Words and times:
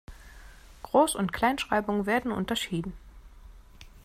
Groß- 0.81 1.15
und 1.15 1.31
Kleinschreibung 1.31 2.07
werden 2.07 2.31
unterschieden. 2.31 2.93